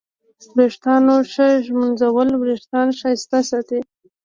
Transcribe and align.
د 0.41 0.43
ویښتانو 0.57 1.15
ښه 1.31 1.47
ږمنځول 1.65 2.29
وېښتان 2.35 2.87
ښایسته 2.99 3.39
ساتي. 3.49 3.79